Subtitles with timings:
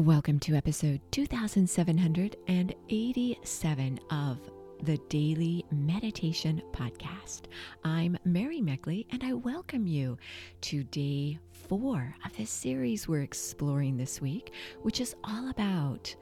[0.00, 4.38] Welcome to episode 2787 of
[4.82, 7.42] the Daily Meditation Podcast.
[7.84, 10.16] I'm Mary Meckley, and I welcome you
[10.62, 16.16] to day four of this series we're exploring this week, which is all about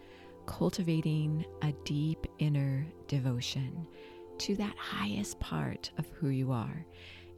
[0.46, 3.86] cultivating a deep inner devotion
[4.38, 6.84] to that highest part of who you are.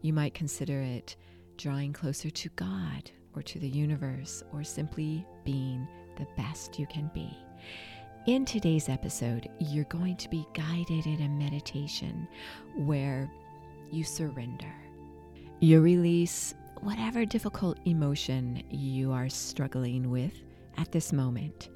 [0.01, 1.17] You might consider it
[1.59, 5.87] drawing closer to God or to the universe or simply being
[6.21, 7.37] the best you can be.
[8.27, 12.29] In today's episode, you're going to be guided in a meditation
[12.77, 13.31] where
[13.91, 14.73] you surrender.
[15.61, 20.35] You release whatever difficult emotion you are struggling with
[20.77, 21.71] at this moment.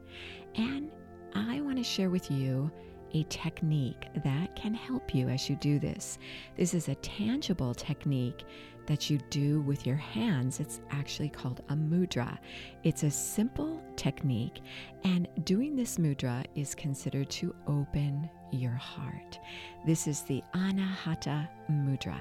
[0.55, 0.91] And
[1.35, 2.71] I want to share with you
[3.15, 6.19] a technique that can help you as you do this.
[6.57, 8.45] This is a tangible technique
[8.87, 10.61] that you do with your hands.
[10.61, 12.39] It's actually called a mudra.
[12.83, 14.61] It's a simple technique,
[15.05, 19.39] and doing this mudra is considered to open your heart.
[19.87, 22.19] This is the Anahata Mudra.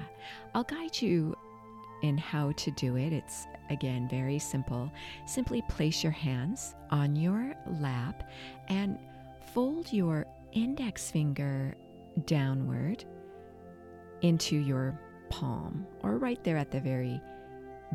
[0.54, 1.36] I'll guide you
[2.02, 3.12] in how to do it.
[3.12, 4.90] It's again very simple.
[5.26, 8.28] Simply place your hands on your lap
[8.68, 8.98] and
[9.52, 11.74] fold your index finger
[12.26, 13.04] downward
[14.22, 15.00] into your
[15.34, 17.20] palm or right there at the very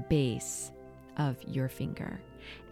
[0.09, 0.71] base
[1.17, 2.19] of your finger.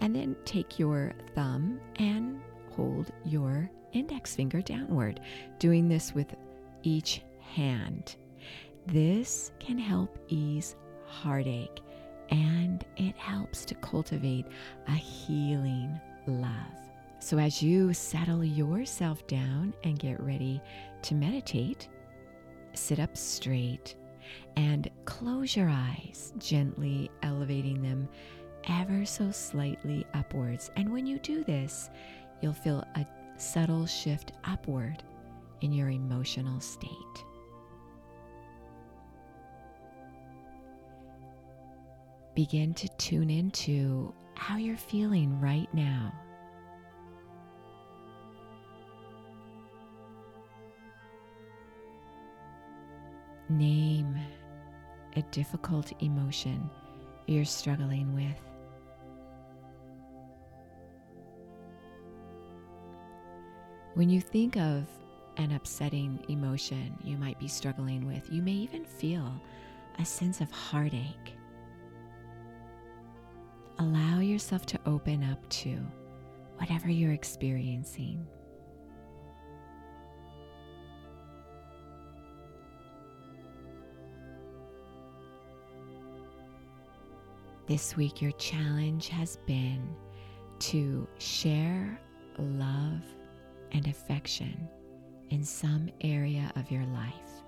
[0.02, 5.20] And then take your thumb and hold your index finger downward,
[5.60, 6.36] doing this with
[6.84, 8.16] each hand.
[8.88, 11.82] This can help ease heartache
[12.30, 14.46] and it helps to cultivate
[14.88, 16.52] a healing love.
[17.20, 20.62] So, as you settle yourself down and get ready
[21.04, 21.88] to meditate,
[22.74, 23.96] sit up straight
[24.56, 28.08] and close your eyes, gently elevating them
[28.70, 30.72] ever so slightly upwards.
[30.76, 31.90] And when you do this,
[32.42, 33.06] you'll feel a
[33.38, 35.04] subtle shift upward
[35.62, 36.92] in your emotional state.
[42.36, 46.14] Begin to tune into how you're feeling right now.
[53.50, 54.18] Name
[55.16, 56.70] a difficult emotion
[57.28, 58.42] you're struggling with.
[63.94, 64.86] When you think of
[65.38, 69.42] an upsetting emotion you might be struggling with, you may even feel
[69.98, 71.34] a sense of heartache.
[73.80, 75.80] Allow yourself to open up to
[76.58, 78.28] whatever you're experiencing.
[87.68, 89.94] This week, your challenge has been
[90.60, 92.00] to share
[92.38, 93.02] love
[93.74, 94.70] and affection
[95.32, 97.44] in some area of your life.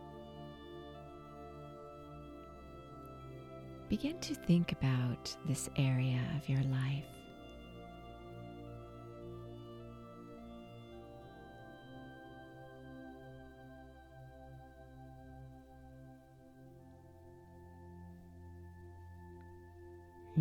[3.87, 7.05] Begin to think about this area of your life.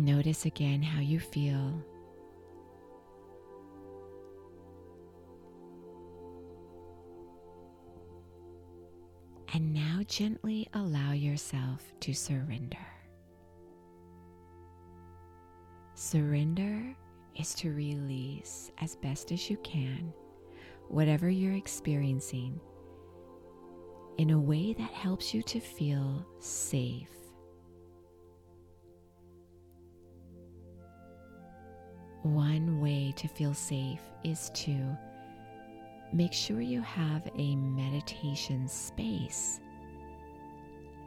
[0.09, 1.85] Notice again how you feel.
[9.53, 12.87] And now gently allow yourself to surrender.
[15.93, 16.95] Surrender
[17.39, 20.11] is to release as best as you can
[20.87, 22.59] whatever you're experiencing
[24.17, 27.18] in a way that helps you to feel safe
[32.29, 34.95] One way to feel safe is to
[36.13, 39.59] make sure you have a meditation space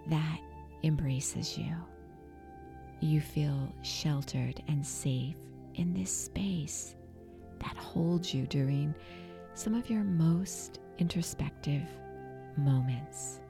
[0.08, 0.40] that
[0.82, 1.76] embraces you.
[2.98, 5.36] You feel sheltered and safe
[5.76, 6.96] in this space
[7.60, 8.92] that holds you during
[9.54, 11.88] some of your most introspective
[12.56, 13.41] moments.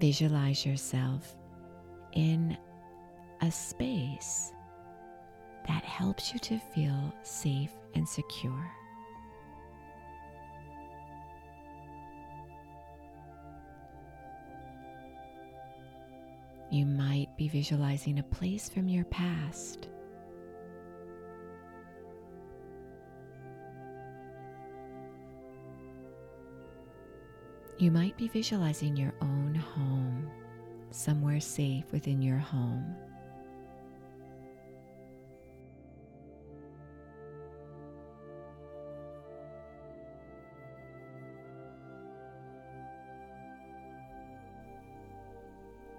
[0.00, 1.36] Visualize yourself
[2.14, 2.56] in
[3.42, 4.50] a space
[5.68, 8.72] that helps you to feel safe and secure.
[16.70, 19.88] You might be visualizing a place from your past.
[27.80, 30.30] You might be visualizing your own home,
[30.90, 32.94] somewhere safe within your home.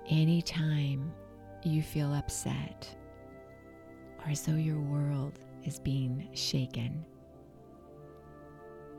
[0.08, 1.12] Anytime
[1.64, 2.96] you feel upset
[4.24, 7.04] or as though your world is being shaken,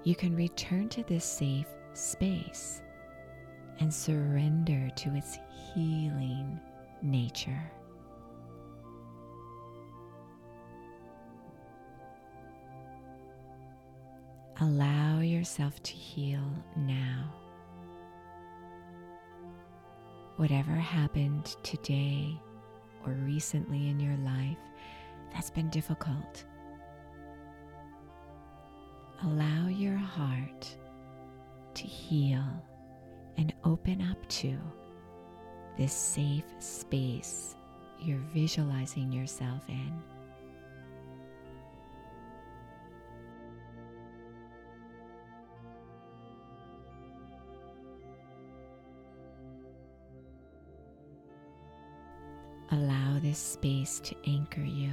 [0.03, 2.83] you can return to this safe space
[3.81, 5.39] and surrender to its
[5.75, 6.61] healing
[7.03, 7.71] nature.
[14.61, 16.45] Allow yourself to heal
[16.77, 17.33] now.
[20.37, 22.41] Whatever happened today
[23.05, 24.59] or recently in your life
[25.33, 26.45] that's been difficult,
[29.25, 30.77] allow your heart
[31.75, 32.45] to heal
[33.37, 34.57] and open up to
[35.77, 37.57] this safe space
[38.05, 39.93] you're visualizing yourself in.
[52.73, 54.93] Allow this space to anchor you.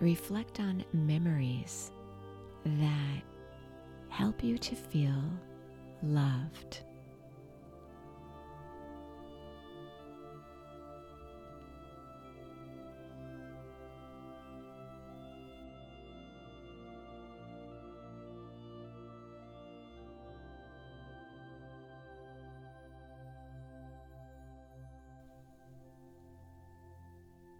[0.00, 1.90] Reflect on memories
[2.64, 3.22] that
[4.08, 5.22] help you to feel
[6.02, 6.80] loved.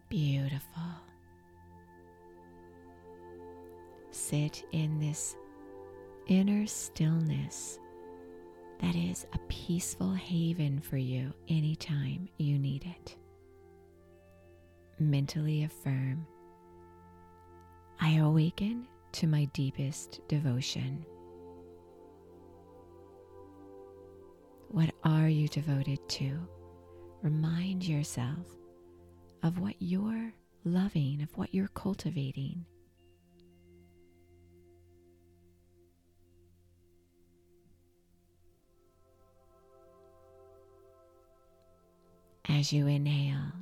[0.08, 0.67] Beautiful.
[4.18, 5.36] Sit in this
[6.26, 7.78] inner stillness
[8.82, 13.16] that is a peaceful haven for you anytime you need it.
[14.98, 16.26] Mentally affirm
[18.00, 21.06] I awaken to my deepest devotion.
[24.68, 26.38] What are you devoted to?
[27.22, 28.46] Remind yourself
[29.44, 30.34] of what you're
[30.64, 32.66] loving, of what you're cultivating.
[42.50, 43.52] As you inhale,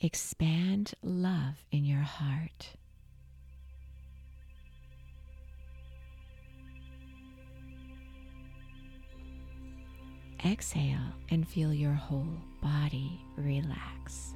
[0.00, 2.76] expand love in your heart.
[10.44, 14.32] Exhale and feel your whole body relax.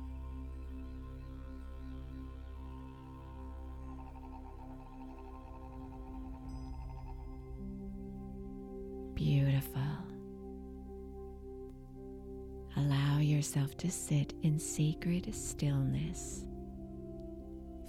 [13.55, 16.45] Yourself to sit in sacred stillness,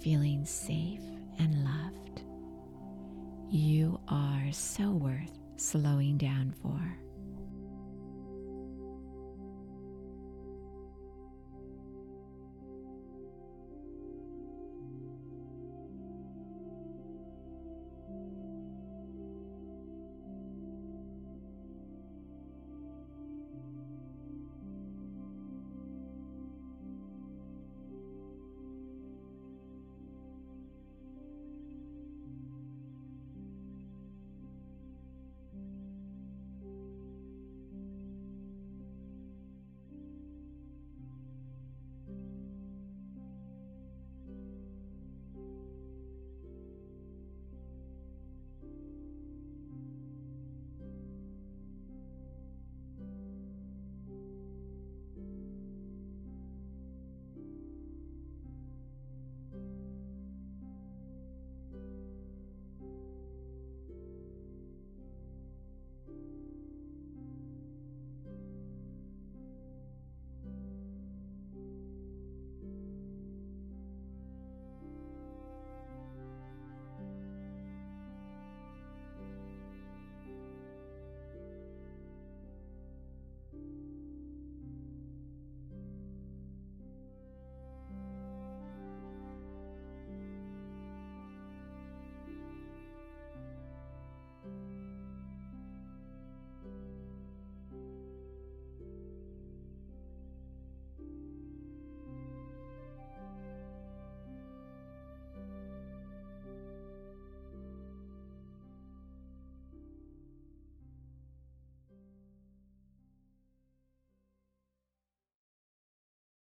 [0.00, 1.02] feeling safe
[1.40, 2.22] and loved.
[3.50, 7.05] You are so worth slowing down for.